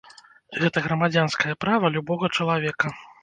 Гэта 0.61 0.81
грамадзянскае 0.85 1.53
права 1.65 1.93
любога 1.99 2.31
чалавека. 2.41 2.87